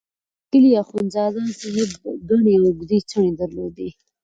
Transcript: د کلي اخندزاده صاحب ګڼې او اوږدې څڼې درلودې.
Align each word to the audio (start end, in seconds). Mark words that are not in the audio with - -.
د 0.03 0.03
کلي 0.51 0.71
اخندزاده 0.83 1.41
صاحب 1.61 1.89
ګڼې 2.29 2.53
او 2.57 2.63
اوږدې 2.67 2.97
څڼې 3.09 3.31
درلودې. 3.39 3.89